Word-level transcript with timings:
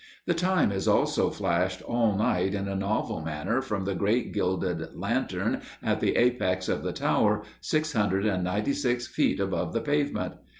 The 0.25 0.33
time 0.33 0.71
is 0.71 0.87
also 0.87 1.29
flashed 1.29 1.83
all 1.83 2.17
night 2.17 2.55
in 2.55 2.67
a 2.67 2.75
novel 2.75 3.21
manner 3.21 3.61
from 3.61 3.85
the 3.85 3.93
great 3.93 4.31
gilded 4.33 4.95
"lantern" 4.95 5.61
at 5.83 5.99
the 5.99 6.15
apex 6.15 6.67
of 6.67 6.81
the 6.81 6.91
tower, 6.91 7.43
696 7.59 9.05
feet 9.05 9.39
above 9.39 9.73
the 9.73 9.81
pavement. 9.81 10.37